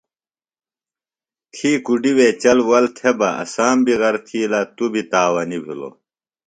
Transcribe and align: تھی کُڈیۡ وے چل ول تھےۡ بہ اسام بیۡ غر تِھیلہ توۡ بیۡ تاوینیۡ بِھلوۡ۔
تھی 1.53 1.71
کُڈیۡ 1.85 2.15
وے 2.17 2.27
چل 2.41 2.57
ول 2.69 2.85
تھےۡ 2.97 3.15
بہ 3.19 3.29
اسام 3.43 3.77
بیۡ 3.85 3.97
غر 4.01 4.15
تِھیلہ 4.27 4.61
توۡ 4.75 4.89
بیۡ 4.93 5.07
تاوینیۡ 5.11 5.63
بِھلوۡ۔ 5.65 5.93